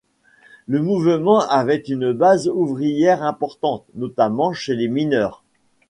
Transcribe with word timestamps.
Le 0.65 0.81
mouvement 0.81 1.47
avait 1.47 1.77
une 1.87 2.11
base 2.11 2.47
ouvrière 2.47 3.21
importante, 3.21 3.85
notamment 3.93 4.51
chez 4.51 4.73
les 4.75 4.87
mineurs. 4.87 5.43